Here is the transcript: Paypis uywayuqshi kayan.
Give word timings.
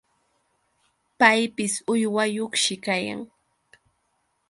Paypis 1.19 1.73
uywayuqshi 1.91 2.75
kayan. 2.85 3.21